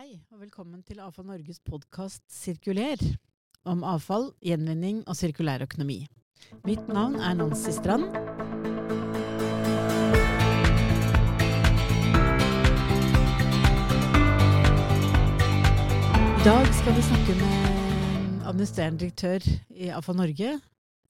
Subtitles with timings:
[0.00, 2.96] Hei, og velkommen til Avfall Norges podkast Sirkuler.
[3.68, 5.98] Om avfall, gjenvinning og sirkulær økonomi.
[6.64, 8.06] Mitt navn er Nancy Strand.
[16.32, 19.44] I dag skal vi snakke med administrerende direktør
[19.76, 20.56] i Avfall Norge,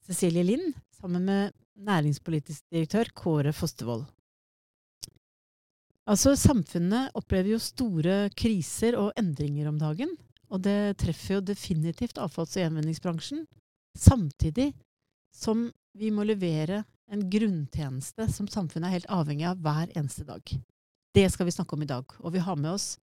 [0.02, 4.02] Cecilie Lind, sammen med næringspolitisk direktør Kåre Fostervoll.
[6.10, 10.16] Altså, Samfunnet opplever jo store kriser og endringer om dagen.
[10.50, 13.44] Og det treffer jo definitivt avfalls- og gjenvinningsbransjen.
[13.94, 14.72] Samtidig
[15.34, 20.42] som vi må levere en grunntjeneste som samfunnet er helt avhengig av hver eneste dag.
[21.14, 22.16] Det skal vi snakke om i dag.
[22.22, 22.96] Og vi har med oss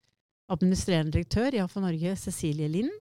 [0.52, 2.92] administrerende direktør i AFA Norge, Cecilie Lind,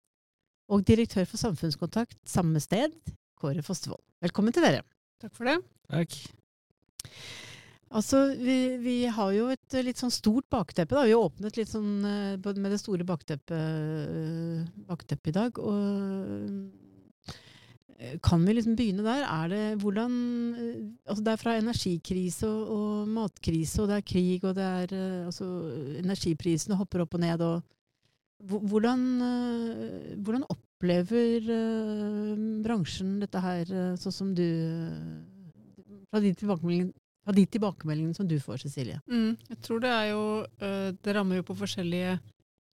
[0.71, 2.95] og direktør for samfunnskontakt samme sted,
[3.39, 4.03] Kåre Fostervold.
[4.23, 4.83] Velkommen til dere.
[5.23, 5.61] Takk for det.
[5.91, 6.19] Takk.
[7.95, 10.95] Altså, vi, vi har jo et litt sånn stort bakteppe.
[10.97, 11.05] da.
[11.07, 15.61] Vi har åpnet litt sånn eh, med det store bakteppet, eh, bakteppet i dag.
[15.63, 15.77] Og
[17.95, 19.23] eh, kan vi liksom begynne der?
[19.23, 20.19] Er det hvordan
[21.07, 24.99] Altså, det er fra energikrise og, og matkrise, og det er krig, og det er
[25.31, 25.47] altså
[26.03, 27.63] Energiprisene hopper opp og ned, og
[28.37, 29.01] hvordan,
[30.21, 31.47] hvordan opplever
[32.67, 34.45] bransjen dette her, sånn som du
[36.11, 36.93] Fra din tilbakemelding
[37.27, 39.01] av de tilbakemeldingene som du får, Cecilie?
[39.11, 40.25] Mm, jeg tror det er jo
[41.03, 42.17] Det rammer jo på forskjellige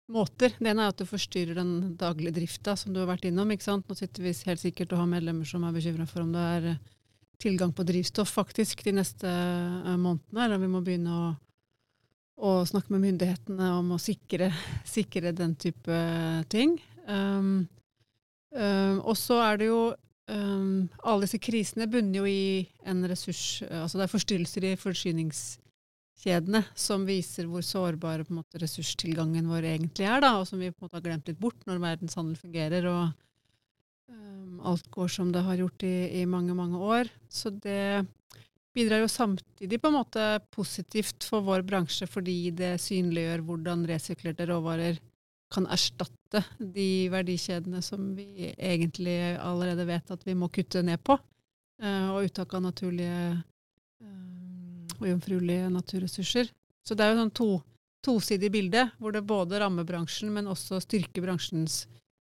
[0.09, 0.53] måter.
[0.57, 3.51] Det ene er at det forstyrrer den daglige drifta som du har vært innom.
[3.53, 3.85] ikke sant?
[3.87, 6.71] Nå sitter vi helt sikkert og har medlemmer som er bekymra for om det er
[7.39, 10.43] tilgang på drivstoff faktisk de neste månedene.
[10.45, 11.29] Eller vi må begynne å,
[12.49, 14.51] å snakke med myndighetene om å sikre,
[14.97, 16.03] sikre den type
[16.51, 16.77] ting.
[17.07, 17.67] Um,
[18.53, 19.81] um, og så er det jo
[20.29, 26.61] Um, alle disse krisene bunner jo i en ressurs Altså det er forstyrrelser i forsyningskjedene
[26.77, 30.85] som viser hvor sårbare måte, ressurstilgangen vår egentlig er, da, og som vi på en
[30.85, 33.07] måte har glemt litt bort når verdenshandel fungerer og
[34.13, 37.09] um, alt går som det har gjort i, i, mange, mange år.
[37.25, 38.05] Så det
[38.77, 44.45] bidrar jo samtidig på en måte positivt for vår bransje fordi det synliggjør hvordan resirkulerte
[44.51, 45.01] råvarer
[45.49, 46.18] kan erstatte
[46.59, 51.17] de verdikjedene som vi egentlig allerede vet at vi må kutte ned på.
[51.79, 53.19] Uh, og uttak av naturlige
[54.03, 56.49] uh, og jomfruelige naturressurser.
[56.83, 57.49] Så det er jo sånn to,
[58.05, 61.85] tosidig bilde, hvor det både rammer bransjen, men også styrker bransjens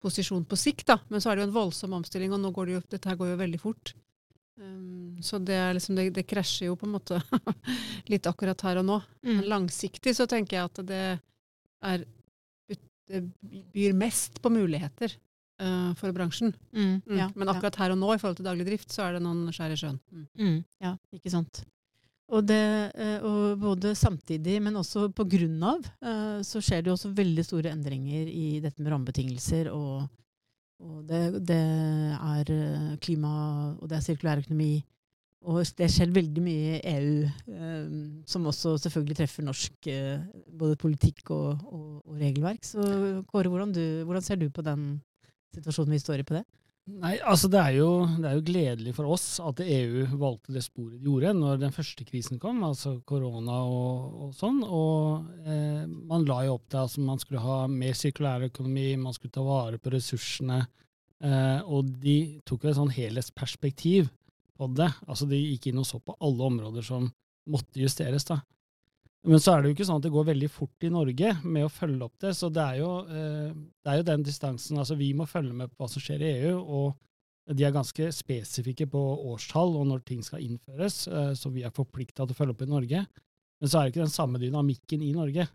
[0.03, 0.89] posisjon på sikt.
[0.91, 0.99] Da.
[1.09, 3.21] Men så er det jo en voldsom omstilling, og nå går det jo, dette her
[3.21, 3.95] går jo veldig fort.
[4.57, 7.21] Um, så det, liksom, det, det, krasjer jo på en måte
[8.13, 9.01] litt akkurat her og nå.
[9.21, 9.33] Mm.
[9.33, 11.03] Men langsiktig så tenker jeg at det
[11.87, 12.07] er
[13.11, 13.23] det
[13.73, 15.15] byr mest på muligheter
[15.63, 16.53] uh, for bransjen.
[16.73, 17.19] Mm, mm.
[17.19, 19.49] Ja, Men akkurat her og nå, i forhold til daglig drift, så er det noen
[19.55, 19.99] skjær i sjøen.
[20.11, 20.27] Mm.
[20.41, 20.59] mm.
[20.85, 21.63] Ja, ikke sant.
[22.27, 22.63] Og, det,
[22.99, 27.15] uh, og, både samtidig, men også på grunn av, uh, så skjer det jo også
[27.15, 29.71] veldig store endringer i dette med rammebetingelser.
[29.71, 30.09] Og,
[30.83, 31.63] og det, det,
[32.19, 33.33] er klima,
[33.79, 34.75] og det er sirkulær økonomi.
[35.47, 37.19] Og det skjer veldig mye i EU,
[37.55, 37.91] eh,
[38.27, 42.67] som også selvfølgelig treffer norsk eh, både politikk og, og, og regelverk.
[42.67, 42.83] Så
[43.31, 44.97] Kåre, hvordan, du, hvordan, ser du på den
[45.55, 46.43] situasjonen vi står i på det?
[46.87, 47.89] Nei, altså det er, jo,
[48.23, 51.75] det er jo gledelig for oss at EU valgte det sporet de gjorde når den
[51.75, 54.61] første krisen kom, altså korona og, og, sånn.
[54.63, 58.93] Og eh, man la jo opp til at altså, man skulle ha mer sirkulær økonomi,
[59.03, 60.61] man skulle ta vare på ressursene.
[61.27, 64.11] Eh, og de tok jo et sånn helhetsperspektiv
[64.57, 64.91] på det.
[65.07, 67.09] Altså De gikk inn og så på alle områder som
[67.51, 68.27] måtte justeres.
[68.27, 68.41] da.
[69.27, 71.67] Men så er det jo ikke sånn at det går veldig fort i Norge med
[71.67, 72.31] å følge opp det.
[72.39, 73.51] Så det er jo, eh,
[73.83, 74.79] det er jo den distansen.
[74.79, 76.61] altså Vi må følge med på hva som skjer i EU.
[76.61, 77.03] og
[77.47, 79.01] de er ganske spesifikke på
[79.31, 82.63] årstall og når ting skal innføres, eh, så vi er forplikta til å følge opp
[82.63, 83.07] i Norge.
[83.61, 85.47] Men så er det ikke den samme dynamikken i Norge.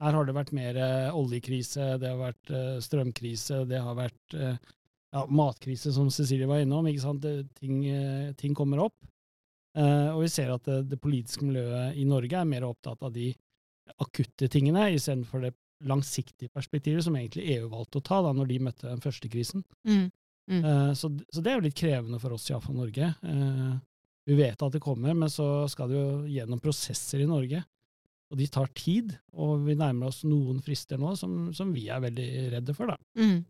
[0.00, 2.48] Her har det vært mer eh, oljekrise, det har vært
[2.80, 4.38] strømkrise, det har vært
[5.14, 6.86] ja, matkrise, som Cecilie var innom.
[6.90, 7.26] ikke sant?
[7.60, 8.96] Ting, eh, ting kommer opp.
[9.74, 13.10] Uh, og vi ser at det, det, politiske miljøet i Norge er mer opptatt av
[13.10, 13.32] de
[13.98, 15.50] akutte tingene, istedenfor det
[15.84, 19.64] langsiktige perspektivet som egentlig EU valgte å ta da når de møtte den første krisen.
[19.82, 20.04] Mm.
[20.46, 20.62] Mm.
[20.62, 23.10] Uh, så, så, det er jo litt krevende for oss, iallfall Norge.
[23.26, 23.74] Uh,
[24.30, 27.64] vi vet at det kommer, men så skal det jo gjennom prosesser i Norge.
[28.30, 32.02] Og de tar tid, og vi nærmer oss noen frister nå som, som vi er
[32.02, 32.94] veldig redde for.
[32.94, 32.96] da.
[33.18, 33.42] Mm.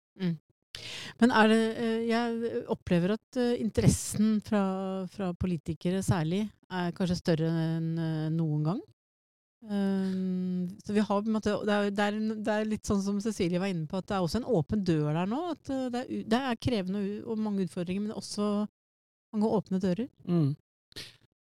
[1.22, 4.64] Men er det eh, Jeg opplever at eh, interessen fra,
[5.12, 6.44] fra politikere særlig
[6.74, 8.82] er kanskje større enn eh, noen gang.
[9.64, 13.70] Um, så vi har, det, er, det, er, det, er, litt sånn som Cecilie var
[13.72, 15.38] inne på, at det er også en åpen dør der nå.
[15.54, 18.66] At det er, det er krevende og mange utfordringer, men også
[19.32, 20.10] mange åpne dører.
[20.28, 20.52] Mm.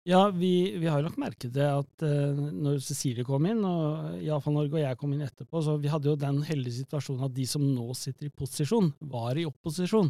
[0.08, 4.22] Ja, vi, vi har jo lagt merke til at uh, når Cecilie kom inn, og
[4.24, 7.34] iallfall Norge og jeg kom inn etterpå, så vi hadde jo den heldige situasjonen at
[7.36, 10.08] de som nå sitter i posisjon, var i opposisjon.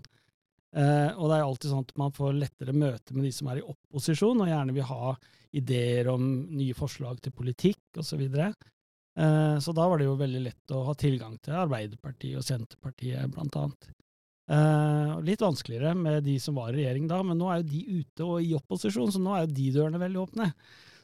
[0.78, 3.64] Uh, og det er alltid sånn at man får lettere møte med de som er
[3.64, 5.16] i opposisjon, og gjerne vil ha
[5.58, 6.30] ideer om
[6.60, 8.22] nye forslag til politikk osv.
[8.38, 8.52] Så,
[9.18, 13.34] uh, så da var det jo veldig lett å ha tilgang til Arbeiderpartiet og Senterpartiet,
[13.34, 13.90] blant annet.
[14.48, 17.80] Uh, litt vanskeligere med de som var i regjering da, men nå er jo de
[18.00, 20.46] ute og i opposisjon, så nå er jo de dørene veldig åpne.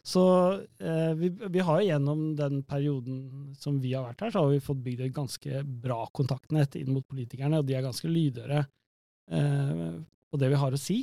[0.03, 0.23] Så
[0.63, 3.17] uh, vi, vi, har jo gjennom den perioden
[3.59, 6.93] som vi har vært her, så har vi fått bygd et ganske bra kontaktnett inn
[6.95, 9.91] mot politikerne, og de er ganske lydhøre uh,
[10.31, 11.01] på det vi har å si.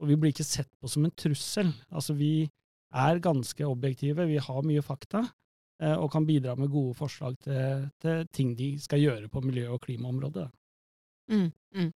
[0.00, 1.74] Og vi blir ikke sett på som en trussel.
[1.92, 2.48] Altså vi
[2.96, 5.22] er ganske objektive, vi har mye fakta,
[5.82, 9.80] og kan bidra med gode forslag til, til ting de skal gjøre på miljø- og
[9.82, 10.44] klimaområdet.
[11.30, 11.90] Mm, mm.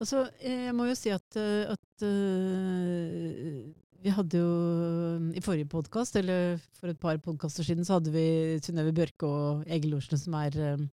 [0.00, 3.58] Altså, jeg må jo si at, eh, at uh,
[4.00, 4.52] vi hadde jo
[5.36, 8.24] i forrige podkast, eller for et par podkaster siden, så hadde vi
[8.64, 10.86] Synnøve Bjørke og Egil Olsen, som er um,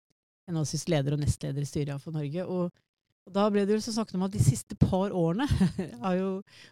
[0.49, 2.43] henholdsvis leder og nestleder i styret for Norge.
[2.43, 2.73] Og,
[3.27, 5.47] og, da ble det jo så snakket om at de siste par årene
[6.19, 6.27] jo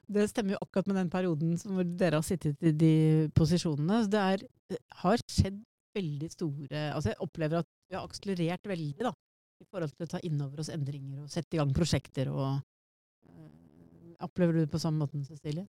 [0.07, 2.95] Det stemmer jo akkurat med den perioden hvor dere har sittet i de
[3.36, 4.04] posisjonene.
[4.12, 4.45] Det er,
[5.04, 5.63] har skjedd
[5.95, 9.16] veldig store Altså, jeg opplever at vi har akselerert veldig, da
[9.61, 12.31] i forhold til å ta inn over oss endringer og sette i gang prosjekter.
[12.31, 12.59] og
[13.29, 15.67] øh, Opplever du det på samme måten, Cecilie?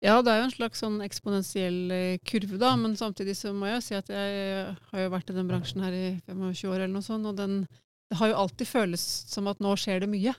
[0.00, 2.72] Ja, det er jo en slags sånn eksponentiell eh, kurve, da.
[2.80, 4.62] Men samtidig så må jeg si at jeg
[4.92, 7.64] har jo vært i den bransjen her i 25 år eller noe sånt, og den,
[8.08, 10.32] det har jo alltid føles som at nå skjer det mye.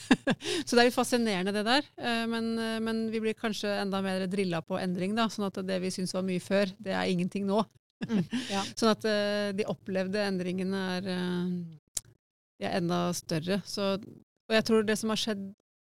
[0.66, 1.86] så det er jo fascinerende, det der.
[2.02, 2.50] Eh, men,
[2.82, 5.28] men vi blir kanskje enda mer drilla på endring, da.
[5.30, 7.62] Sånn at det vi syns var mye før, det er ingenting nå.
[8.08, 8.24] Mm,
[8.54, 8.64] ja.
[8.78, 12.04] sånn at uh, de opplevde endringene er, uh,
[12.62, 13.60] er enda større.
[13.68, 15.44] Så, og jeg tror det som har skjedd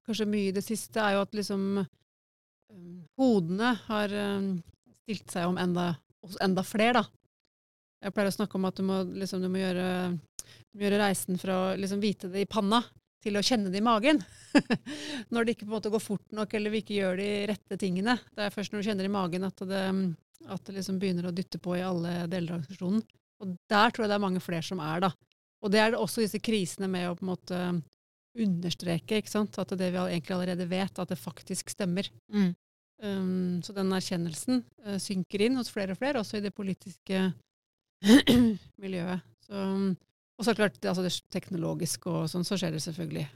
[0.07, 4.55] kanskje mye i det siste, er jo at liksom um, hodene har um,
[5.03, 5.93] stilt seg om enda,
[6.43, 7.07] enda flere, da.
[8.03, 11.05] Jeg pleier å snakke om at du må, liksom, du må, gjøre, du må gjøre,
[11.05, 12.81] reisen fra å liksom, vite det i panna
[13.23, 14.21] til å kjenne det i magen.
[15.33, 17.79] når det ikke på en måte går fort nok, eller vi ikke gjør de rette
[17.81, 18.19] tingene.
[18.35, 19.83] Det er først når du kjenner det i magen at det,
[20.53, 23.05] at det liksom begynner å dytte på i alle deler av organisasjonen.
[23.43, 25.13] Og der tror jeg det er mange flere som er, da.
[25.63, 27.63] Og det er det også disse krisene med å på en måte
[28.43, 29.59] understreke ikke sant?
[29.61, 32.09] at det vi egentlig allerede vet, at det faktisk stemmer.
[32.33, 32.53] Mm.
[33.03, 37.25] Um, så den erkjennelsen uh, synker inn hos flere og flere, også i det politiske
[38.83, 39.25] miljøet.
[39.43, 39.67] Så,
[40.39, 43.27] og så klart, altså det teknologiske og sånn, så skjer det selvfølgelig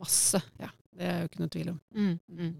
[0.00, 0.40] masse.
[0.60, 1.78] Ja, det er jo ikke noe tvil om.
[1.94, 2.52] Mm, mm.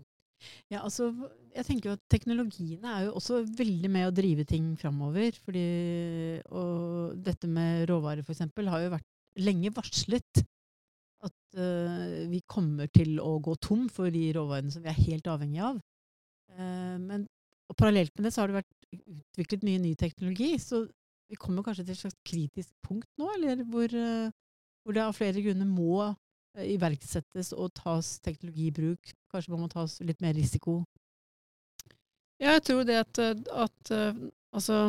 [0.72, 1.10] Ja, altså,
[1.52, 5.36] jeg tenker jo at Teknologiene er jo også veldig med å drive ting framover.
[5.44, 5.64] Fordi,
[6.48, 8.46] og dette med råvarer f.eks.
[8.48, 9.08] har jo vært
[9.40, 10.44] lenge varslet
[11.20, 15.28] at uh, vi kommer til å gå tom for de råvarene som vi er helt
[15.28, 15.82] avhengig av.
[16.56, 17.28] Uh, men
[17.70, 20.54] og parallelt med det så har det vært utviklet mye ny teknologi.
[20.58, 20.82] Så
[21.30, 24.32] vi kommer kanskje til et slags kritisk punkt nå, eller hvor, uh,
[24.82, 26.10] hvor det av flere grunner må
[26.58, 29.12] Eh, iverksettes og tas teknologi i bruk?
[29.30, 30.80] Kanskje man må tas litt mer risiko?
[32.40, 34.22] Ja, jeg tror det at, eh, at eh,
[34.56, 34.80] altså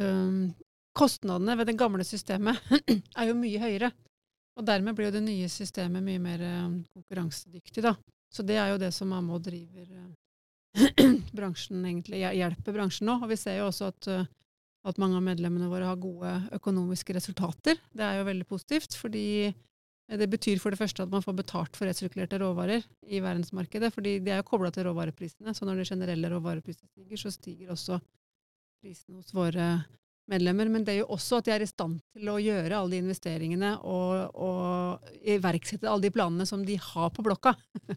[0.00, 0.48] um,
[0.96, 2.58] Kostnadene ved det gamle systemet
[3.20, 3.92] er jo mye høyere.
[4.56, 6.42] Og dermed blir jo det nye systemet mye mer
[6.96, 7.92] konkurransedyktig, da.
[8.32, 9.90] Så det er jo det som Ammo driver
[11.36, 13.18] bransjen, egentlig, hjelper bransjen nå.
[13.20, 14.08] Og vi ser jo også at,
[14.86, 17.78] at mange av medlemmene våre har gode økonomiske resultater.
[17.90, 19.26] Det er jo veldig positivt, fordi
[20.06, 24.20] det betyr for det første at man får betalt for resirkulerte råvarer i verdensmarkedet, fordi
[24.22, 25.54] de er jo kobla til råvareprisene.
[25.54, 27.98] Så når de generelle råvareprisene stiger, så stiger også
[28.82, 29.66] prisene hos våre
[30.30, 30.70] medlemmer.
[30.70, 33.02] Men det er jo også at de er i stand til å gjøre alle de
[33.02, 37.56] investeringene og, og iverksette alle de planene som de har på blokka.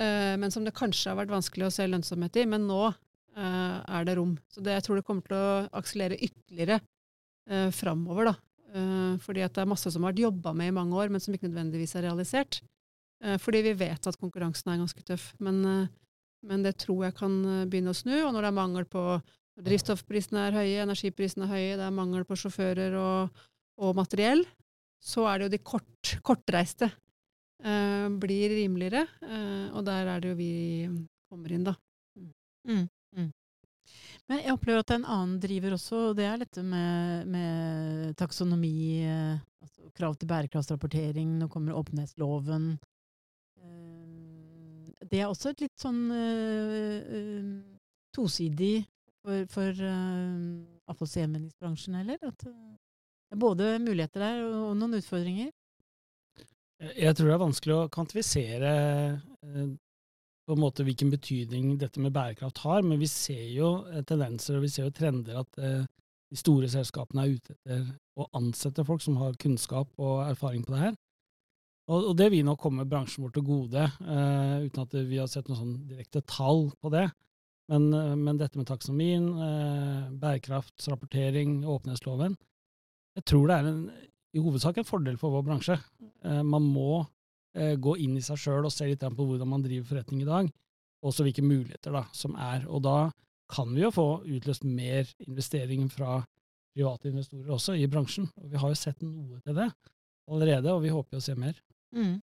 [0.00, 2.44] Eh, men som det kanskje har vært vanskelig å se lønnsomhet i.
[2.48, 2.92] Men nå
[3.36, 4.34] er det rom.
[4.50, 6.80] Så det, jeg tror det kommer til å akselere ytterligere
[7.50, 8.30] uh, framover.
[8.30, 8.34] da.
[8.70, 11.22] Uh, fordi at det er masse som har vært jobba med i mange år, men
[11.22, 12.62] som ikke nødvendigvis er realisert.
[13.20, 15.26] Fordi vi vet at konkurransen er ganske tøff.
[15.44, 15.58] Men,
[16.40, 17.34] men, det tror jeg kan
[17.68, 18.14] begynne å snu.
[18.16, 19.02] Og når det er mangel på
[19.60, 23.42] drivstoffprisene er høye, energiprisene er høye, det er mangel på sjåfører og,
[23.84, 24.40] og materiell,
[25.04, 26.88] så er det jo de kort, kortreiste
[28.24, 29.04] blir rimeligere.
[29.76, 30.54] og der er det jo vi
[31.28, 31.76] kommer inn, da.
[32.16, 32.88] Mm.
[34.30, 39.02] Men jeg opplever at en annen driver også, og det er dette med, med taksonomi,
[39.02, 42.68] eh, altså krav til bærekraftsrapportering, nå kommer åpenhetsloven.
[43.58, 47.58] Eh, det er også et litt sånn uh,
[48.14, 48.84] tosidig
[49.18, 52.22] for, for uh, avfallsgjenvinningsbransjen eller?
[52.30, 55.50] At det er både muligheter der og, noen utfordringer.
[56.94, 58.74] Jeg tror det er vanskelig å kvantifisere
[60.50, 64.58] på en måte hvilken betydning dette med bærekraft har, men vi ser jo eh, tendenser
[64.58, 65.84] og vi ser jo trender at eh,
[66.30, 67.84] de store selskapene er ute etter
[68.18, 70.98] å ansette folk som har kunnskap og erfaring på det her.
[71.90, 75.48] Og, det vil nok komme bransjen vår til gode, eh, uten at vi har sett
[75.50, 77.06] noen sånn direkte tall på det.
[77.70, 77.86] Men,
[78.18, 79.28] men dette med taksonomien,
[80.18, 82.32] bærekraftsrapportering, åpenhetsloven
[83.14, 83.84] Jeg tror det er en,
[84.34, 85.76] i hovedsak en fordel for vår bransje.
[86.26, 87.04] Man må
[87.52, 90.50] gå inn i seg sjøl og se litt på hvordan man driver forretning i dag,
[91.02, 92.62] og så hvilke muligheter da, som er.
[92.70, 93.10] Og da
[93.50, 96.20] kan vi jo få utløst mer investering fra
[96.74, 98.28] private investorer også i bransjen.
[98.40, 99.70] Og vi har jo sett noe til det
[100.30, 101.56] allerede, og vi håper jo å se mer.
[101.96, 102.20] Mm.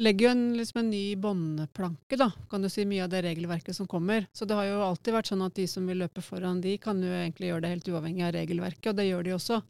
[0.00, 3.76] legger jo en, liksom en ny båndplanke, da, kan du si, mye av det regelverket
[3.76, 4.26] som kommer.
[4.32, 7.00] Så det har jo alltid vært sånn at de som vil løpe foran, de kan
[7.00, 9.60] jo egentlig gjøre det helt uavhengig av regelverket, og det gjør de også.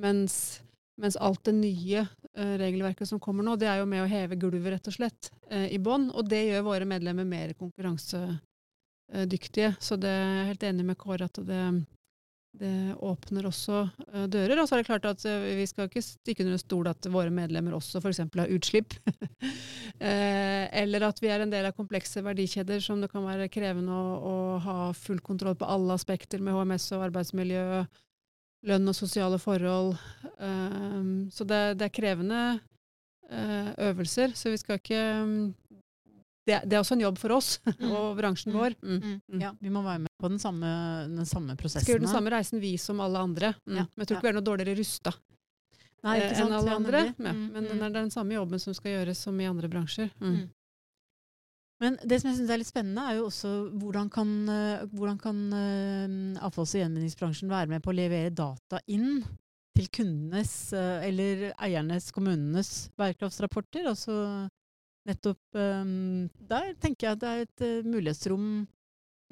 [0.00, 0.34] Mens,
[1.00, 4.36] mens alt det nye eh, regelverket som kommer nå, det er jo med å heve
[4.40, 6.10] gulvet, rett og slett, eh, i bånn.
[6.12, 9.70] Og det gjør våre medlemmer mer konkurransedyktige.
[9.80, 11.62] Så det er jeg helt enig med Kåre at det,
[12.60, 14.56] det åpner også eh, dører.
[14.60, 17.72] Og så er det klart at vi skal ikke stikke under stol at våre medlemmer
[17.78, 18.20] også f.eks.
[18.24, 18.90] har utslipp.
[20.80, 23.96] eller at vi er en del av komplekse verdikjeder som det kan være krevende å,
[24.20, 27.64] å ha full kontroll på alle aspekter med HMS og arbeidsmiljø,
[28.66, 29.94] lønn og sosiale forhold.
[30.40, 32.40] Um, så det, det, er krevende
[33.30, 35.00] uh, øvelser, så vi skal ikke
[36.48, 37.90] det, det, er også en jobb for oss Mm.
[37.96, 38.58] og bransjen Mm.
[38.58, 38.76] vår.
[38.82, 39.00] Mm.
[39.00, 39.16] Mm.
[39.32, 39.40] Mm.
[39.40, 40.66] Ja, vi må være med på den samme,
[41.08, 41.84] den samme prosessen.
[41.84, 43.54] Skal gjøre den samme reisen vi som alle andre.
[43.66, 46.40] Ja, Men jeg tror ikke vi er noe dårligere rusta eh, sant?
[46.40, 47.02] enn alle andre.
[47.18, 50.10] Mm, men den er den samme jobben som skal gjøres som i andre bransjer.
[51.80, 55.20] Men det som jeg syns er litt spennende, er jo også hvordan kan, eh, hvordan
[55.20, 59.22] kan eh, avfalls- og gjenvinningsbransjen være med på å levere data inn
[59.78, 63.88] til kundenes eh, eller eiernes, kommunenes bærekraftsrapporter?
[63.88, 64.12] Altså
[65.08, 68.44] nettopp Der tenker jeg at det er et mulighetsrom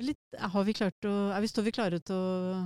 [0.01, 2.65] litt, har vi klart å, vi, Står vi klare til å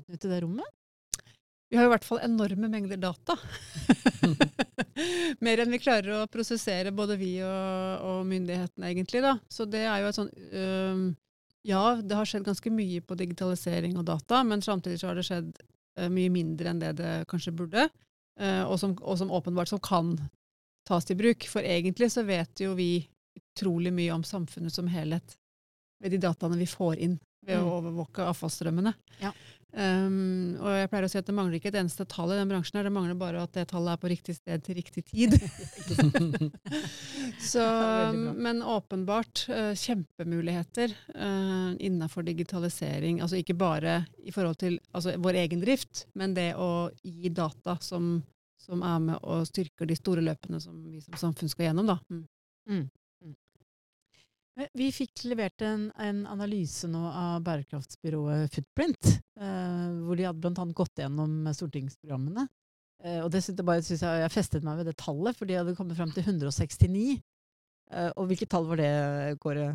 [0.00, 1.28] utnytte det rommet?
[1.68, 3.36] Vi har i hvert fall enorme mengder data.
[5.44, 9.22] Mer enn vi klarer å prosessere, både vi og, og myndighetene, egentlig.
[9.24, 9.36] Da.
[9.50, 11.04] Så det er jo et sånn øh,
[11.66, 15.26] Ja, det har skjedd ganske mye på digitalisering og data, men samtidig så har det
[15.28, 17.88] skjedd øh, mye mindre enn det det kanskje burde.
[18.40, 20.16] øh, og, som, og som åpenbart som kan
[20.88, 21.48] tas til bruk.
[21.50, 25.38] For egentlig så vet jo vi utrolig mye om samfunnet som helhet
[26.02, 27.74] ved de dataene vi får inn ved å Mm.
[27.78, 28.94] overvåke avfallsstrømmene.
[29.20, 29.32] Ja.
[29.74, 32.46] Um, og jeg pleier å si at det mangler ikke et eneste tall i den
[32.48, 35.34] bransjen, her, det mangler bare at det tallet er på riktig sted til riktig tid.
[37.40, 37.64] Så,
[38.36, 43.18] men åpenbart uh, kjempemuligheter uh, innenfor digitalisering.
[43.22, 47.74] Altså ikke bare i forhold til altså, vår egen drift, men det å gi data
[47.82, 48.20] som,
[48.62, 51.90] som er med og styrker de store løpene som vi som samfunn skal gjennom.
[51.90, 51.98] Da.
[52.14, 52.24] Mm.
[52.70, 52.86] Men
[54.78, 59.08] Vi fikk levert en, en analyse nå av bærekraftsbyrået Footprint,
[59.40, 62.46] eh, hvor de hadde blant annet gått gjennom stortingsprogrammene.
[63.02, 65.74] Eh, og det bare, synes jeg, jeg festet meg ved det tallet, for de hadde
[65.74, 67.16] kommet fram til 169.
[67.94, 68.92] Eh, og hvilket tall var det,
[69.42, 69.66] Kåre?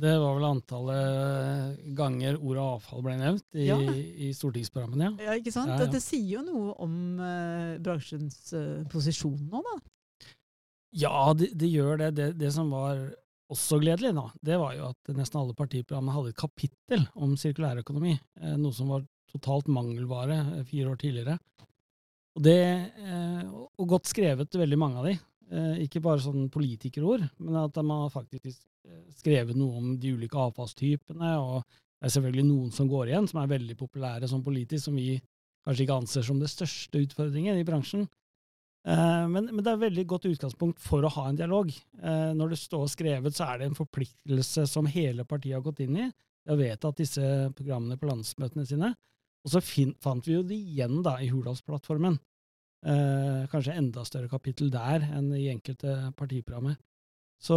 [0.00, 3.76] Det var vel antallet ganger ordet avfall ble nevnt i, Ja.
[3.82, 5.26] i stortingsprogrammene, ja.
[5.26, 5.74] Ja, ikke sant?
[5.74, 5.90] Ja, ja.
[5.90, 9.76] Det sier jo noe om eh, bransjens eh, posisjon nå, da.
[11.02, 12.10] Ja, det, de gjør det.
[12.14, 12.30] det.
[12.38, 13.08] Det som var
[13.54, 18.14] også gledelig, da, det var jo at nesten alle partiprogrammene hadde et kapittel om sirkulærøkonomi.
[18.42, 21.38] Eh, noe som var totalt mangelvare eh, fire år tidligere.
[22.34, 22.58] Og, det,
[22.98, 25.16] eh, og godt skrevet, veldig mange av de.
[25.84, 28.62] Ikke bare sånn politikerord, men at man har faktisk
[29.20, 31.34] skrevet noe om de ulike avfallstypene.
[31.36, 34.96] og det er selvfølgelig noen som går igjen, som er veldig populære som politisk, som
[34.96, 35.18] vi
[35.64, 38.08] kanskje ikke anser som det største utfordringen i bransjen.
[38.86, 41.70] Eh, Men, men det er et veldig godt utgangspunkt for å ha en dialog.
[42.02, 45.80] Eh, Når det står skrevet, så er det en forpliktelse som hele partiet har gått
[45.86, 46.10] inn i.
[46.44, 47.24] De har vedtatt disse
[47.56, 48.92] programmene på landsmøtene sine.
[49.44, 52.18] Og så fin, fant vi jo det igjen da i Hurdalsplattformen.
[52.84, 56.76] Eh, kanskje enda større kapittel der enn i enkelte partiprogrammer.
[57.44, 57.56] Så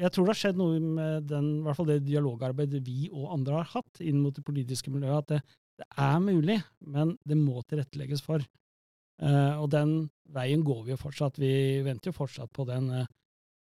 [0.00, 3.30] jeg tror det har skjedd noe med den, i hvert fall det dialogarbeidet vi og
[3.36, 5.38] andre har hatt inn mot det politiske miljøet, at det,
[5.80, 8.44] det er mulig, men det må tilrettelegges for.
[9.20, 9.94] Eh, og den
[10.32, 11.40] veien går vi jo fortsatt.
[11.42, 13.10] Vi venter jo fortsatt på den eh,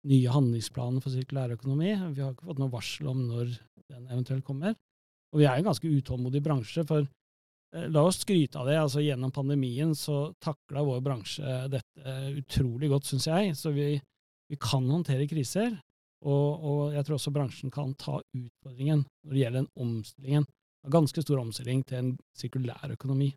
[0.09, 1.91] nye handlingsplanen for sirkulærøkonomi.
[2.15, 3.53] Vi har ikke fått noe varsel om når
[3.91, 4.75] den eventuelt kommer.
[5.33, 8.77] Og vi er en ganske utålmodig bransje, for eh, la oss skryte av det.
[8.79, 13.55] altså Gjennom pandemien så takla vår bransje dette utrolig godt, syns jeg.
[13.59, 13.95] Så vi,
[14.51, 15.75] vi kan håndtere kriser.
[16.23, 20.45] Og, og jeg tror også bransjen kan ta utfordringen når det gjelder den omstillingen.
[20.83, 23.33] En ganske stor omstilling til en sirkulær økonomi.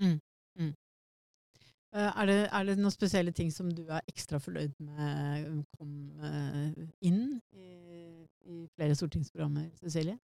[0.00, 0.18] Mm.
[1.92, 6.22] Eh, er det, er det noen spesielle ting som du er ekstra fornøyd med kom
[6.24, 7.72] eh, inn i,
[8.48, 10.16] i flere stortingsprogrammer, Cecilie?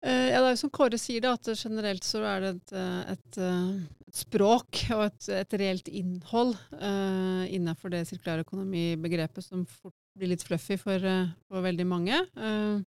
[0.00, 2.70] Uh, ja, det er jo som Kåre sier, det, at generelt så er det et,
[3.12, 3.38] et,
[4.08, 10.32] et språk og et, et reelt innhold uh, innenfor det sirkulær økonomi-begrepet som fort blir
[10.32, 11.04] litt fluffy for,
[11.48, 12.16] for veldig mange.
[12.32, 12.80] Uh,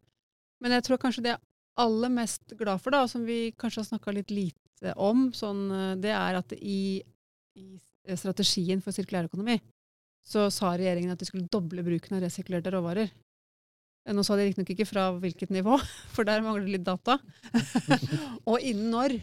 [0.64, 3.52] men jeg tror kanskje det jeg er aller mest glad for, da, og som vi
[3.60, 4.61] kanskje har snakka litt lite
[4.96, 5.68] om, sånn,
[6.02, 7.02] det er at i,
[7.54, 9.60] i strategien for sirkulær økonomi
[10.22, 13.10] så sa regjeringen at de skulle doble bruken av resirkulerte råvarer.
[14.12, 15.76] Nå sa de riktignok ikke fra hvilket nivå,
[16.14, 17.18] for der mangler det litt data.
[18.50, 19.18] og innen når.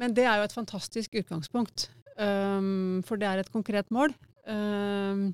[0.00, 1.88] Men det er jo et fantastisk utgangspunkt.
[2.20, 4.12] Um, for det er et konkret mål.
[4.44, 5.30] Um,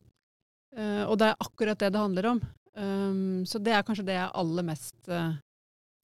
[0.76, 2.44] uh, og det er akkurat det det handler om.
[2.76, 5.34] Um, så det er kanskje det jeg er aller mest uh,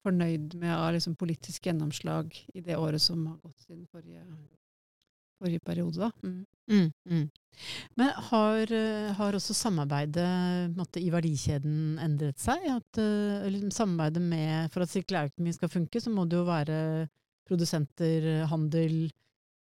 [0.02, 4.24] fornøyd med av liksom, politisk gjennomslag i det året som har gått siden forrige,
[5.40, 6.10] forrige periode.
[6.22, 6.42] Mm.
[6.70, 7.30] Mm, mm.
[7.94, 12.64] Men har, eh, har, også samarbeidet måtte, i verdikjeden endret seg?
[12.72, 17.08] At, uh, liksom, samarbeidet med, For at sirkulærøkonomi skal funke, så må det jo være
[17.48, 19.12] produsenter, handel,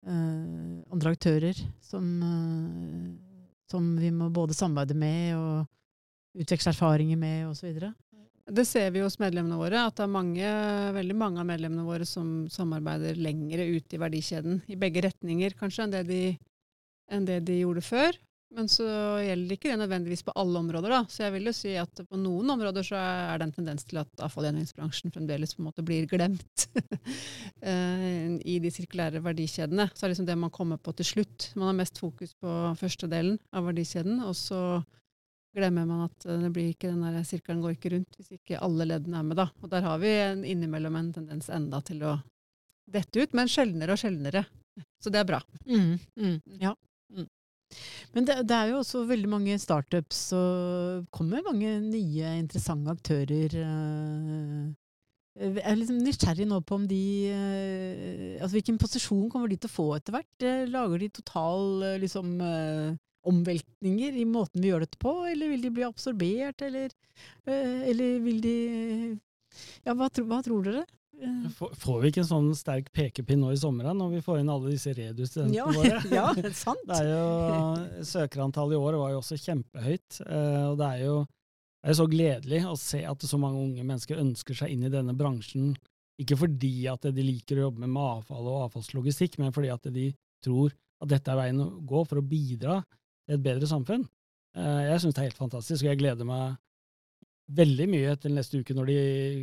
[0.07, 7.47] uh, andre aktører som, uh, som, vi må både samarbeide med og utveksle erfaringer med
[7.51, 7.91] osv.
[8.45, 10.49] Det ser vi hos medlemmene våre, at det er mange,
[10.93, 14.59] veldig mange av medlemmene våre som samarbeider lengre ute i verdikjeden.
[14.69, 16.21] I begge retninger, kanskje, enn det de
[17.13, 18.17] enn det de gjorde før.
[18.55, 18.85] Men så
[19.19, 20.93] gjelder ikke det nødvendigvis på alle områder.
[20.93, 20.99] da.
[21.11, 23.99] Så jeg vil jo si at på noen områder så er det en tendens til
[23.99, 26.67] at avfallgjenvinningsbransjen fremdeles på en måte blir glemt
[27.71, 29.89] eh, i de sirkulære verdikjedene.
[29.91, 31.49] Så er det liksom det man kommer på til slutt.
[31.57, 34.61] Man har mest fokus på første delen av verdikjeden, og så
[35.55, 38.87] glemmer man at det blir ikke den der sirkelen går ikke rundt hvis ikke alle
[38.89, 39.39] leddene er med.
[39.39, 39.49] da.
[39.63, 42.17] Og der har vi en, innimellom en tendens enda til å
[42.91, 44.45] dette ut, men sjeldnere og sjeldnere.
[45.01, 45.41] Så det er bra.
[45.65, 46.73] Mm, mm, ja.
[47.13, 47.27] Mm.
[48.13, 53.55] Men det, det, er jo også veldig mange startups, og kommer mange nye, interessante aktører.
[53.61, 54.73] Eh,
[55.35, 59.67] jeg er liksom nysgjerrig nå på om de eh, altså Hvilken posisjon kommer de til
[59.67, 60.45] å få etter hvert?
[60.47, 61.65] Eh, lager de total
[62.03, 62.37] liksom,
[63.29, 66.93] omveltninger i måten vi gjør dette på, eller vil de bli absorbert, eller,
[67.45, 68.57] eller vil de
[69.85, 70.85] Ja, hva, hva tror dere?
[71.55, 74.73] Får vi ikke en sånn sterk pekepinn nå i sommeren når vi får inn alle
[74.73, 76.01] disse Redu-studentene ja, våre?
[76.17, 76.83] ja, sant.
[76.89, 80.19] Det er jo, Søkerantallet i år var jo også kjempehøyt.
[80.25, 81.17] Eh, og det er jo
[81.85, 84.89] det er så gledelig å se at så mange unge mennesker ønsker seg inn i
[84.89, 85.75] denne bransjen.
[86.17, 90.07] Ikke fordi at de liker å jobbe med avfall og avfallslogistikk, men fordi at de
[90.43, 92.79] tror at dette er veien å gå for å bidra
[93.25, 94.05] til et bedre samfunn.
[94.55, 96.55] Eh, jeg syns det er helt fantastisk, og jeg gleder meg
[97.55, 98.99] veldig mye til neste uke når de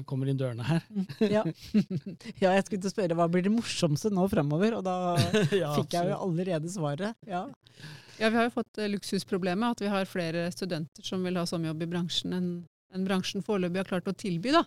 [0.08, 0.82] kommer inn dørene her.
[0.90, 1.44] Mm, ja.
[2.42, 4.96] ja, jeg skulle til å spørre hva blir det morsomste nå fremover, og da
[5.62, 7.18] ja, fikk jeg jo allerede svaret.
[7.28, 7.44] Ja.
[8.18, 11.46] ja, vi har jo fått uh, luksusproblemet, at vi har flere studenter som vil ha
[11.48, 12.52] sommerjobb i bransjen enn
[12.92, 14.52] en bransjen foreløpig har klart å tilby.
[14.52, 14.66] da.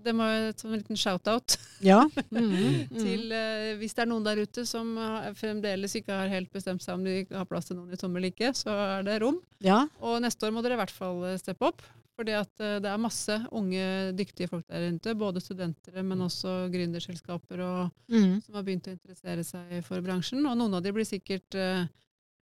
[0.00, 2.00] Det må jeg ta en liten shout-out ja.
[2.30, 2.88] mm, -hmm.
[2.96, 4.96] til uh, Hvis det er noen der ute som
[5.34, 8.32] fremdeles ikke har helt bestemt seg om de har plass til noen i sommer eller
[8.32, 9.40] ikke, så er det rom.
[9.60, 9.86] Ja.
[10.00, 11.82] Og neste år må dere i hvert fall eh, steppe opp.
[12.20, 13.84] Fordi at eh, det er masse unge,
[14.16, 15.14] dyktige folk der ute.
[15.16, 17.62] Både studenter, men også gründerselskaper
[18.10, 18.40] mm.
[18.44, 20.44] som har begynt å interessere seg for bransjen.
[20.44, 21.86] Og noen av de blir sikkert uh,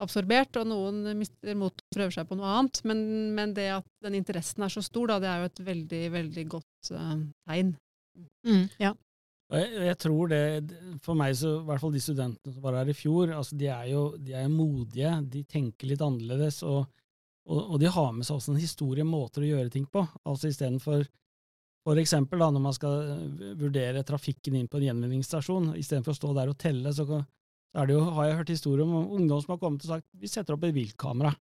[0.03, 2.83] absorbert, og noen mister mot og prøver seg på noe annet.
[2.89, 3.05] Men,
[3.37, 6.45] men, det at den interessen er så stor, da, det er jo et veldig, veldig
[6.57, 7.17] godt uh,
[7.51, 7.75] tegn.
[8.49, 8.95] Mm, ja.
[9.53, 10.43] Jeg, jeg, tror det,
[11.05, 13.69] For meg, så, i hvert fall de studentene som var her i fjor, altså de
[13.69, 15.15] er jo de er modige.
[15.29, 16.63] De tenker litt annerledes.
[16.67, 16.85] og
[17.43, 20.05] og, og, de har med seg også en historie, måter å gjøre ting på.
[20.31, 21.03] Altså istedenfor
[21.83, 26.19] for eksempel da, når man skal eh, vurdere trafikken inn på en gjenvinningsstasjon, istedenfor å
[26.21, 27.07] stå der og telle, så,
[27.73, 30.57] så jo, har jeg hørt historier om ungdom som har kommet og sagt vi setter
[30.57, 31.33] opp et viltkamera,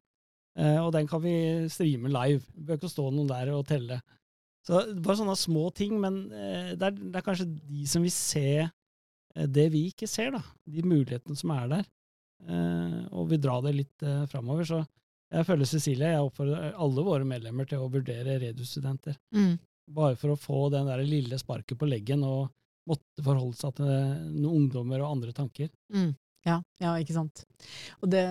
[0.56, 1.36] eh, og den kan vi
[1.72, 2.46] streame live.
[2.56, 4.00] Vi bør ikke stå noen der og telle.
[4.68, 8.14] Så Bare sånne små ting, men eh, det, er, det, er, kanskje de som vil
[8.14, 10.44] se eh, det vi ikke ser, da.
[10.70, 11.90] De mulighetene som er der.
[12.46, 14.68] Eh, og vil dra det litt framover.
[14.70, 14.84] Så
[15.32, 19.18] jeg føler Cecilie, jeg oppfordrer alle våre medlemmer til å vurdere Redus-studenter.
[19.34, 19.56] Mm.
[19.92, 22.52] Bare for å få den der lille sparket på leggen og
[22.90, 25.70] måtte forholde seg til noen ungdommer og andre tanker.
[25.94, 26.14] Mm.
[26.48, 27.44] Ja, ja, ikke sant.
[28.02, 28.24] Og det,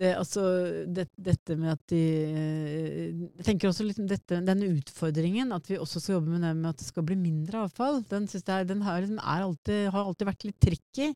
[0.00, 0.42] det, altså,
[0.88, 2.00] det, dette med at de
[3.36, 6.70] Jeg tenker også litt dette, denne utfordringen, at vi også skal jobbe med det med
[6.72, 10.48] at det skal bli mindre avfall, den, jeg, den har, liksom, alltid, har alltid vært
[10.48, 11.10] litt tricky.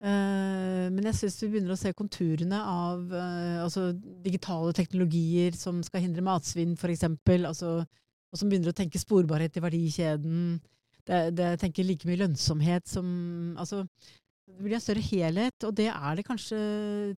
[0.00, 3.90] Uh, men jeg syns vi begynner å se konturene av uh, altså
[4.24, 7.04] digitale teknologier som skal hindre matsvinn, f.eks.
[7.36, 10.56] Altså, og som begynner å tenke sporbarhet i verdikjeden.
[11.04, 13.06] Det, det tenker like mye lønnsomhet som
[13.60, 13.84] altså,
[14.56, 16.58] Det blir en større helhet, og det er det kanskje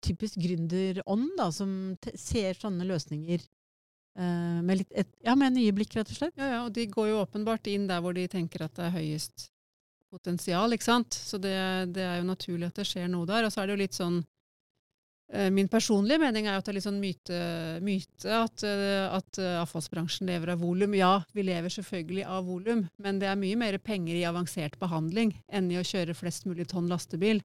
[0.04, 1.72] typisk gründerånd, som
[2.18, 6.36] ser sånne løsninger uh, med, et, ja, med nye blikk, rett og slett.
[6.38, 8.96] Ja, ja, og de går jo åpenbart inn der hvor de tenker at det er
[8.98, 9.48] høyest
[10.12, 11.16] potensial, ikke sant.
[11.16, 11.56] Så det,
[11.96, 13.46] det er jo naturlig at det skjer noe der.
[13.46, 14.20] Og så er det jo litt sånn
[15.52, 17.38] min personlige mening er at det er litt sånn myte,
[17.84, 20.92] myte at, eh, at, eh, avfallsbransjen lever av volum.
[20.98, 25.32] Ja, vi lever selvfølgelig av volum, men det er mye mer penger i avansert behandling
[25.48, 27.40] enn i å kjøre flest mulig tonn lastebil.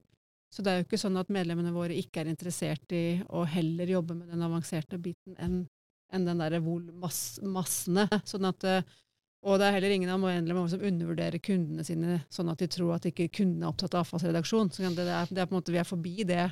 [0.52, 3.88] Så det er jo ikke sånn at medlemmene våre ikke er interessert i å heller
[3.88, 5.66] jobbe med den avanserte biten enn
[6.08, 6.60] enn den derre
[7.44, 8.06] massene.
[8.24, 12.66] Sånn og det er heller ingen av medlemmene som undervurderer kundene sine, sånn at de
[12.72, 14.72] tror at ikke kundene er opptatt av avfallsredaksjon.
[14.96, 16.48] Det er, det er på en måte, Vi er forbi det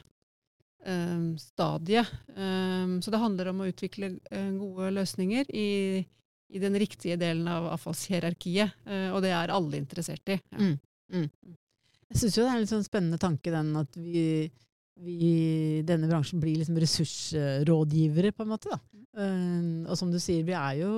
[1.41, 2.11] stadiet.
[2.37, 5.71] Um, så det handler om å utvikle uh, gode løsninger i,
[6.03, 10.39] i, den riktige delen av avfallshierarkiet, uh, og det er alle interessert i.
[10.53, 10.61] Ja.
[10.61, 10.77] Mm,
[11.13, 11.57] mm.
[12.07, 14.47] Jeg syns jo det er en litt sånn spennende tanke den at vi,
[14.97, 15.33] i
[15.87, 18.77] denne bransjen blir liksom ressursrådgivere, på en måte.
[18.77, 18.81] da.
[19.17, 20.93] Uh, og som du sier, vi er jo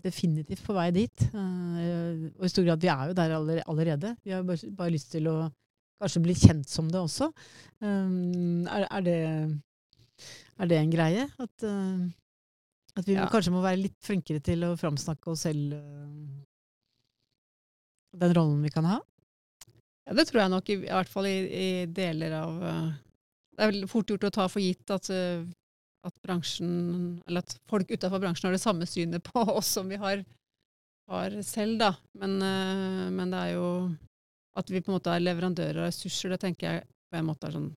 [0.00, 1.28] definitivt på vei dit.
[1.34, 4.14] Uh, og i stor grad, vi er jo der allerede.
[4.24, 5.40] Vi har bare, bare lyst til å
[6.00, 7.30] kanskje bli kjent som det også.
[7.80, 9.18] Um, er, er, det,
[10.56, 11.26] er, det, en greie?
[11.40, 12.08] At, uh,
[12.96, 13.28] at vi ja.
[13.32, 16.40] kanskje må være litt flinkere til å framsnakke oss selv uh,
[18.20, 18.98] den rollen vi kan ha?
[20.08, 22.90] Ja, det tror jeg nok, i, i hvert fall i, i deler av uh,
[23.54, 26.70] Det er vel fort gjort å ta for gitt at, at bransjen,
[27.28, 30.24] eller at folk utafor bransjen har det samme synet på oss som vi har,
[31.12, 31.92] har selv, da.
[32.16, 32.38] Men,
[33.12, 33.68] men det er jo
[34.60, 37.48] at vi på en måte er leverandører av ressurser, det tenker jeg på en måte
[37.48, 37.70] er sånn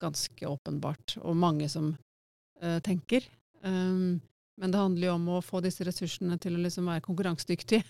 [0.00, 1.92] ganske åpenbart, og mange som
[2.62, 3.26] uh, tenker.
[3.62, 4.20] Um,
[4.60, 7.84] men det handler jo om å få disse ressursene til å liksom være konkurransedyktige,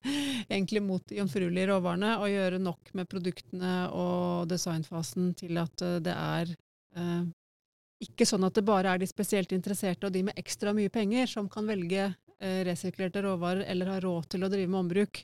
[0.54, 5.98] egentlig mot de jomfruelige råvarene, og gjøre nok med produktene og designfasen til at uh,
[6.04, 6.54] det er
[6.96, 7.24] uh,
[8.04, 11.30] ikke sånn at det bare er de spesielt interesserte og de med ekstra mye penger
[11.30, 12.12] som kan velge
[12.66, 15.20] resirkulerte råvarer eller har råd til å drive med ombruk.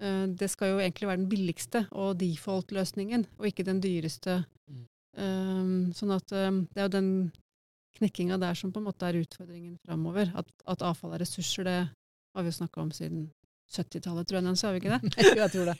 [0.00, 4.42] Eh, det skal jo egentlig være den billigste og default-løsningen, og ikke den dyreste.
[4.70, 4.84] Mm.
[5.18, 7.10] Um, sånn at um, det er jo den
[7.98, 10.30] knekkinga der som på en måte er utfordringen framover.
[10.38, 13.26] At, at, avfall er ressurser, det har vi jo snakka om siden
[13.68, 15.24] 70-tallet, tror jeg, Nancy, har vi ikke det?
[15.42, 15.74] jeg tror det.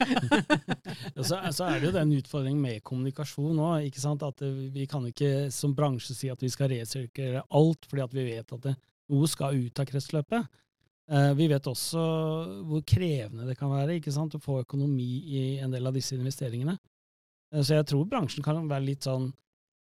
[1.16, 3.86] ja, så, så, er det jo den utfordringen med kommunikasjon òg.
[4.26, 8.26] At vi kan ikke som bransje si at vi skal resirkulere alt, fordi at vi
[8.32, 8.74] vet at det,
[9.14, 10.58] noe skal ut av kretsløpet.
[11.08, 12.02] Eh, vi vet også
[12.68, 16.16] hvor krevende det kan være ikke sant, å få økonomi i en del av disse
[16.18, 16.76] investeringene.
[17.54, 19.30] Eh, så jeg tror bransjen kan være litt, sånn,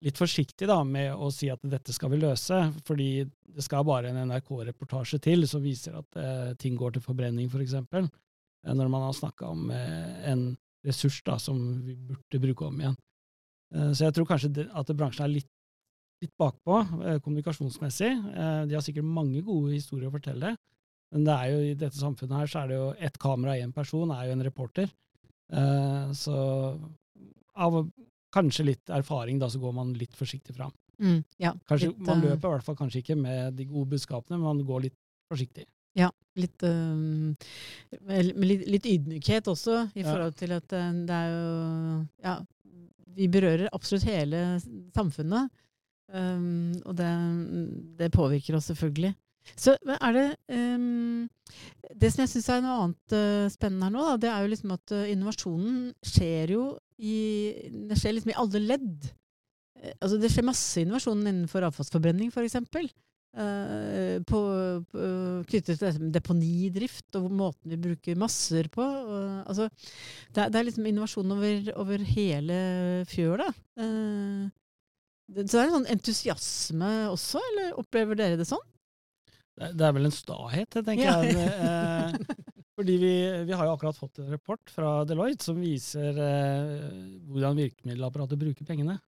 [0.04, 3.24] litt forsiktig da, med å si at dette skal vi løse, fordi
[3.56, 7.56] det skal bare en NRK-reportasje til som viser at eh, ting går til forbrenning, f.eks.,
[7.56, 8.12] for eksempel,
[8.66, 10.48] når man har snakka om eh, en
[10.86, 12.96] ressurs da, som vi burde bruke om igjen.
[13.72, 15.52] Eh, så jeg tror kanskje at bransjen er litt,
[16.20, 16.78] litt bakpå
[17.24, 18.08] kommunikasjonsmessig.
[18.68, 20.54] de har sikkert mange gode historier å fortelle.
[21.14, 23.66] Men det er jo, i dette samfunnet her så er det jo ett kamera og
[23.66, 24.90] én person er jo en reporter.
[25.52, 26.38] Eh, så
[27.56, 27.78] av
[28.34, 30.74] kanskje litt erfaring da, så går man litt forsiktig fram.
[30.98, 33.94] Mm, ja, kanskje, litt, man eh, løper i hvert fall kanskje ikke med de gode
[33.94, 34.98] budskapene, men man går litt
[35.30, 35.66] forsiktig.
[35.96, 37.32] Ja, litt, um,
[38.10, 41.54] litt, litt, ydmykhet også, i forhold til at det er jo
[42.26, 42.34] Ja,
[43.16, 44.42] vi berører absolutt hele
[44.96, 45.48] samfunnet.
[46.12, 47.12] Um, og det,
[47.98, 49.14] det, påvirker oss selvfølgelig.
[49.54, 51.28] Så er det um,
[52.00, 54.52] Det som jeg syns er noe annet uh, spennende her nå, da, det er jo
[54.52, 57.16] liksom at uh, innovasjonen skjer jo i
[57.86, 59.10] Det skjer liksom i alle ledd.
[59.78, 62.58] Uh, altså det skjer masse innovasjon innenfor avfallsforbrenning, f.eks.
[63.36, 64.38] Uh, på,
[65.44, 68.84] knyttet til deponidrift og måten vi bruker masser på.
[69.44, 69.68] Altså,
[70.32, 72.56] det, er, det, er liksom innovasjon over, over hele
[73.10, 73.50] fjøla.
[73.76, 78.64] Så det er en sånn entusiasme også, eller opplever dere det sånn?
[79.56, 81.16] Det er vel en stahet, tenker ja.
[81.24, 81.36] jeg.
[81.40, 83.12] Eh, fordi vi,
[83.48, 86.74] vi, har jo akkurat fått en rapport fra Deloitte som viser eh,
[87.30, 88.98] hvordan virkemiddelapparatet bruker pengene.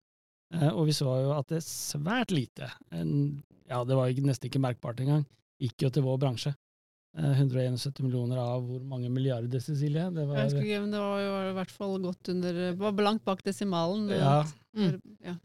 [0.54, 4.48] Eh, og vi så jo at det er svært lite, en, ja det var nesten
[4.48, 5.26] ikke merkbart engang,
[5.60, 6.54] gikk jo til vår bransje.
[7.18, 10.06] 171 eh, millioner av hvor mange milliarder, Cecilie?
[10.14, 13.04] Det var, jeg husker ikke, men det var jo i hvert fall godt under var
[13.04, 14.08] langt bak desimalen.
[14.12, 14.40] Ja.
[14.76, 14.96] Mm.
[15.24, 15.36] ja.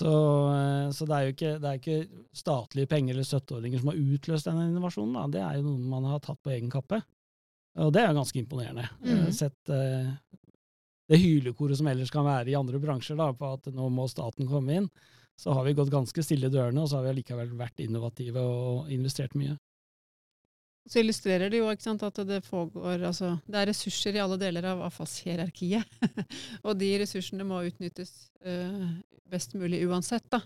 [0.00, 0.10] Så,
[0.54, 4.00] eh, så det, er jo ikke, det er ikke, statlige penger eller støtteordninger som har
[4.00, 5.16] utløst denne innovasjonen.
[5.18, 5.24] Da.
[5.34, 7.02] Det er jo noe man har tatt på egen kappe.
[7.80, 8.86] Og det er jo ganske imponerende.
[9.04, 9.28] Mm.
[9.34, 10.10] Sett uh,
[11.10, 14.48] det hylekoret som ellers kan være i andre bransjer da, på at nå må staten
[14.50, 14.88] komme inn,
[15.38, 18.42] så har vi gått ganske stille i dørene, og så har vi allikevel vært innovative
[18.42, 19.54] og investert mye.
[20.88, 24.64] Så illustrerer det jo sant, at det foregår altså, Det er ressurser i alle deler
[24.72, 25.98] av avfallshierarkiet.
[26.66, 28.88] og de ressursene må utnyttes uh,
[29.30, 30.24] best mulig uansett.
[30.32, 30.40] da.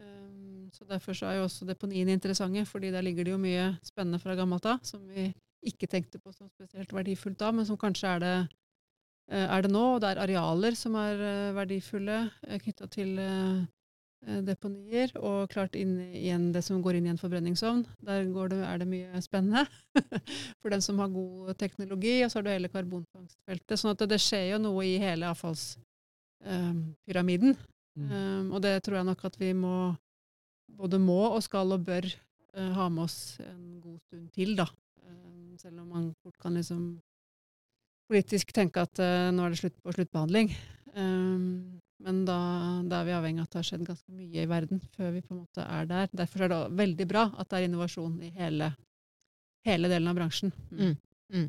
[0.00, 3.74] Um, så Derfor så er jo også deponiene interessante, fordi der ligger det jo mye
[3.84, 5.28] spennende fra gammelt av som vi
[5.68, 8.34] ikke tenkte på som spesielt verdifullt da, men som kanskje er det,
[9.34, 9.84] uh, er det nå.
[9.94, 12.22] Og det er arealer som er uh, verdifulle
[12.64, 13.18] knytta til
[14.44, 17.84] deponier, og klart igjen det som går inn i en forbrenningsovn.
[18.04, 19.62] Der det, er det mye spennende
[20.60, 22.24] for den som har god teknologi.
[22.24, 23.78] Og så har du hele karbonfangstfeltet.
[23.78, 27.52] sånn at det, det skjer jo noe i hele avfallspyramiden.
[27.54, 27.58] Um,
[28.02, 28.08] mm.
[28.10, 29.76] um, og det tror jeg nok at vi må
[30.78, 34.66] både må og skal og bør uh, ha med oss en god stund til, da.
[35.06, 36.82] Um, selv om man fort kan liksom
[38.08, 40.48] politisk tenke at uh, nå er det slutt på sluttbehandling.
[40.94, 42.38] Um, men da,
[42.86, 45.22] da, er vi avhengig av at det har skjedd ganske mye i verden før vi
[45.24, 46.10] på en måte er der.
[46.14, 48.70] Derfor er det veldig bra at det er innovasjon i hele,
[49.66, 50.54] hele delen av bransjen.
[50.70, 50.84] Mm.
[50.84, 50.94] Mm.
[51.34, 51.48] Mm.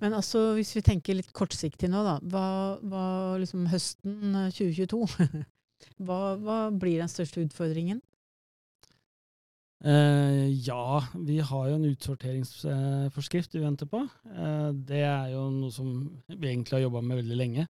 [0.00, 2.16] Men altså, hvis vi tenker litt kortsiktig nå, da.
[2.32, 2.46] Hva,
[2.82, 3.04] hva
[3.42, 5.04] liksom høsten 2022
[6.06, 8.00] hva, hva, blir den største utfordringen?
[9.84, 14.00] Eh, ja, vi har jo en utsorteringsforskrift vi venter på.
[14.32, 15.90] Eh, det er jo noe som
[16.32, 17.66] vi egentlig har jobba med veldig lenge.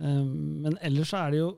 [0.00, 1.50] Ehm, men ellers så er det jo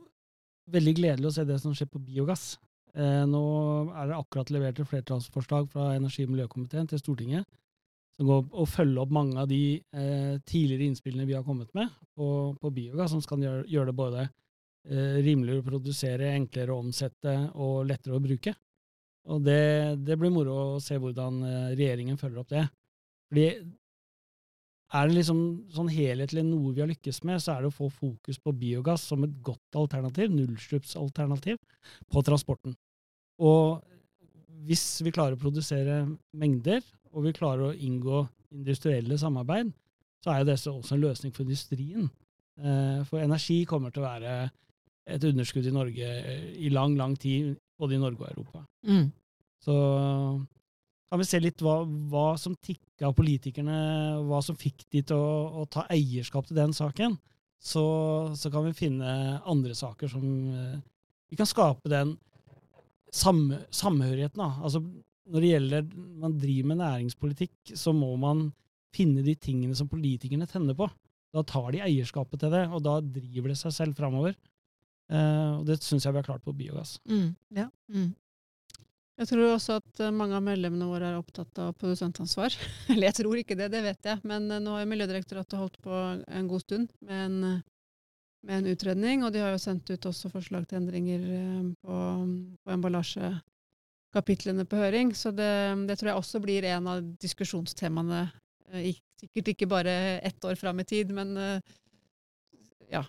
[0.75, 2.55] veldig gledelig å se det som skjer på biogass.
[2.95, 3.45] Eh, nå
[3.93, 7.47] er det akkurat levert et flertallsforslag fra energi- og miljøkomiteen til Stortinget
[8.15, 11.91] som går å følge opp mange av de eh, tidligere innspillene vi har kommet med
[12.15, 17.35] på biogass, som skal gjøre, gjøre det både eh, rimeligere å produsere, enklere å omsette
[17.59, 18.55] og lettere å bruke.
[19.35, 22.65] Og det, det blir moro å se hvordan eh, regjeringen følger opp det.
[23.33, 23.49] Fordi
[24.95, 25.41] er det liksom
[25.75, 29.09] sånn helhetlig noe vi har lykkes med, så er det å få fokus på biogass
[29.11, 31.59] som et godt alternativ, nullstrupsalternativ,
[32.11, 32.77] på transporten.
[33.43, 33.83] Og
[34.69, 36.05] hvis vi klarer å produsere
[36.39, 38.23] mengder, og vi klarer å inngå
[38.55, 39.73] industrielle samarbeid,
[40.23, 42.07] så er jo dette også en løsning for industrien.
[42.57, 44.37] Eh, for energi kommer til å være
[45.11, 46.11] et underskudd i Norge
[46.55, 48.63] i lang, lang tid, både i Norge og Europa.
[48.87, 49.11] Mm.
[49.65, 49.75] Så
[51.11, 53.77] kan vi se litt hva, hva som tikka av politikerne,
[54.29, 57.17] hva som fikk de til å, å ta eierskap til den saken.
[57.65, 57.83] Så,
[58.37, 60.81] så, kan vi finne andre saker som eh,
[61.33, 62.13] Vi kan skape den
[63.09, 64.39] sam, samhørigheten.
[64.43, 64.51] Da.
[64.61, 64.83] Altså,
[65.33, 65.87] når det gjelder
[66.21, 68.51] man driver med næringspolitikk, så må man
[68.95, 70.91] finne de tingene som politikerne tenner på.
[71.35, 74.37] Da tar de eierskapet til det, og da driver det seg selv framover.
[75.11, 76.99] Uh, og det syns jeg vi har klart på biogass.
[77.11, 77.67] Mm, ja.
[77.93, 78.13] Mm.
[79.15, 82.55] Jeg tror også at eh, mange av medlemmene våre er opptatt av produsentansvar.
[82.91, 84.19] Eller jeg tror ikke det, det vet jeg.
[84.27, 87.61] Men eh, nå har Miljødirektoratet holdt på en god stund med en, eh,
[88.49, 91.23] med en, utredning, og de har jo sendt ut også forslag til endringer
[91.81, 92.01] på,
[92.61, 95.15] på emballasjekapitlene på høring.
[95.17, 95.53] Så det,
[95.89, 98.27] det, tror jeg også blir en av diskusjonstemaene.
[99.23, 99.95] Sikkert ikke bare
[100.27, 101.33] ett år fram i tid, men
[102.91, 103.01] ja,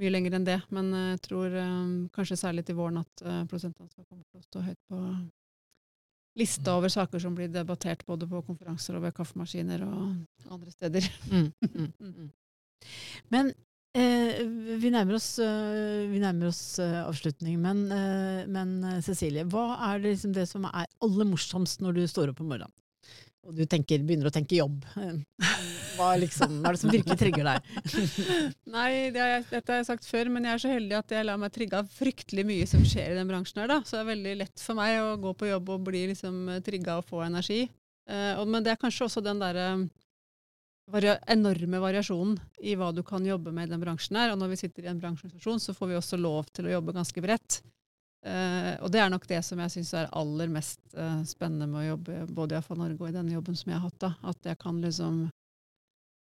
[0.00, 0.58] mye lenger enn det.
[0.74, 4.46] Men eh, jeg tror um, kanskje særlig til våren at uh, prosentansvar kommer til å
[4.46, 5.02] stå høyt på
[6.38, 11.08] lista over saker som blir debattert både på konferanser og ved kaffemaskiner og andre steder.
[11.32, 12.12] Mm, mm, mm.
[12.12, 12.28] mm.
[13.34, 13.50] Men
[13.98, 14.44] eh,
[14.78, 17.88] vi nærmer oss, vi nærmer oss avslutning, men,
[18.54, 22.44] men Cecilie, hva er det, liksom det som er aller morsomst når du står opp
[22.44, 22.76] om morgenen?
[23.48, 24.82] og du tenker, begynner å tenke jobb.
[25.98, 27.70] Hva, liksom, hva er det som virkelig trigger deg?
[28.76, 31.14] Nei, det har jeg, dette har jeg sagt før, men jeg er så heldig at
[31.16, 33.72] jeg lar meg trigge av fryktelig mye som skjer i den bransjen her.
[33.72, 33.80] da.
[33.82, 37.00] Så det er veldig lett for meg å gå på jobb og bli liksom trigga
[37.00, 37.64] og få energi.
[38.08, 39.70] Eh, men det er kanskje også den derre
[40.88, 44.32] varia enorme variasjonen i hva du kan jobbe med i den bransjen her.
[44.32, 46.96] Og når vi sitter i en bransjeorganisasjon, så får vi også lov til å jobbe
[46.96, 47.60] ganske bredt.
[48.26, 51.84] Uh, og det er nok det som jeg syns er aller mest uh, spennende med
[51.84, 54.00] å jobbe både i AFA Norge og i denne jobben som jeg har hatt.
[54.02, 55.20] da, At jeg kan liksom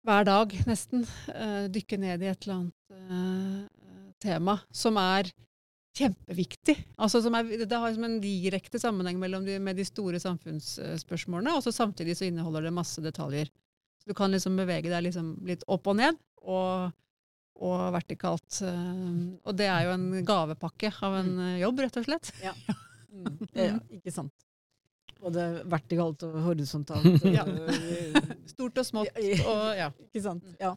[0.04, 3.70] hver dag nesten uh, dykke ned i et eller annet
[4.24, 5.28] tema som er
[5.98, 6.76] kjempeviktig.
[6.96, 12.16] Altså er, det har en direkte sammenheng de, med de store samfunnsspørsmålene, og så samtidig
[12.18, 13.52] så inneholder det masse detaljer.
[14.00, 16.22] Så du kan liksom bevege deg liksom litt opp og ned.
[16.44, 16.94] og
[17.62, 18.62] og vertikalt.
[18.66, 19.12] Eh,
[19.46, 21.44] og det er jo en gavepakke av en mm.
[21.48, 22.32] eh, jobb, rett og slett.
[22.44, 22.54] Ja,
[23.14, 23.38] mm.
[23.54, 24.34] ja ikke sant.
[25.24, 27.24] Både vertikalt og horisontalt.
[27.38, 27.46] ja.
[28.54, 29.14] Stort og smått.
[29.16, 29.90] Og, ja.
[30.10, 30.44] Ikke sant.
[30.44, 30.58] Mm.
[30.60, 30.74] Ja.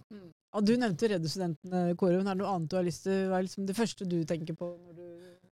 [0.56, 2.20] Og du nevnte Redustudentene, Kåre.
[2.20, 3.26] Men er det noe annet du har lyst til?
[3.30, 5.04] Hva er liksom det første du tenker på når du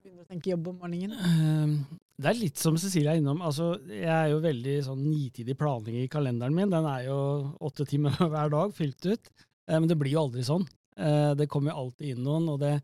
[0.05, 1.19] begynner å tenke jobb om morgenen?
[1.29, 1.75] Ehm,
[2.21, 3.43] det er litt som Cecilie er innom.
[3.45, 6.73] Altså, jeg er jo veldig sånn nitidig planlegging i kalenderen min.
[6.73, 7.19] Den er jo
[7.65, 9.33] åtte timer hver dag fylt ut.
[9.69, 10.67] Eh, men det blir jo aldri sånn.
[10.97, 12.49] Eh, det kommer jo alltid inn noen.
[12.55, 12.79] og det,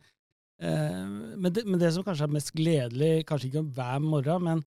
[0.61, 4.65] eh, men det, men det, som kanskje er mest gledelig, kanskje ikke hver morgen, men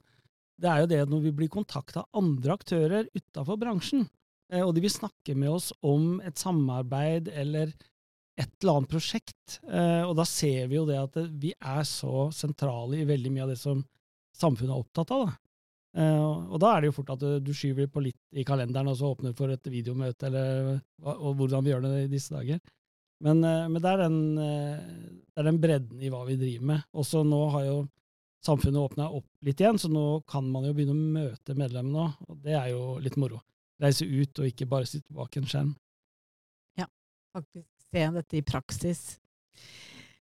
[0.62, 4.06] det er jo det når vi blir kontakta av andre aktører utafor bransjen,
[4.52, 7.74] eh, og de vil snakke med oss om et samarbeid eller
[8.40, 12.28] et eller annet prosjekt, eh, og da ser vi jo det at vi er så
[12.34, 13.84] sentrale i veldig mye av det som
[14.38, 15.26] samfunnet er opptatt av.
[15.26, 15.40] da.
[15.94, 18.98] Eh, og da er det jo fort at du skyver på litt i kalenderen, og
[18.98, 22.62] så åpner for et videomøte, eller og hvordan vi gjør det i disse dager.
[23.24, 26.88] Men, men det, er den, det, er den, bredden i hva vi driver med.
[27.00, 27.78] Også nå har jo
[28.44, 32.24] samfunnet åpna opp litt igjen, så nå kan man jo begynne å møte medlemmene òg,
[32.28, 33.42] og det er jo litt moro.
[33.82, 35.74] Reise ut og ikke bare sitte bak en skjerm.
[36.80, 36.88] Ja,
[37.36, 39.04] faktisk se dette i praksis.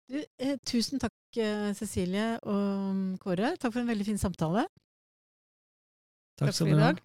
[0.07, 3.57] Du, eh, tusen takk, eh, Cecilie og Kåre.
[3.59, 4.67] Takk for en veldig fin samtale.
[6.39, 7.03] Takk, takk for i dag.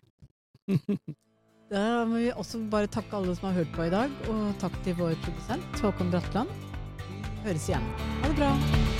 [1.72, 4.78] da må vi også bare takke alle som har hørt på i dag, og takk
[4.86, 6.58] til vår produsent Håkon Bratland.
[7.42, 7.94] Høres igjen.
[8.22, 8.91] Ha det bra.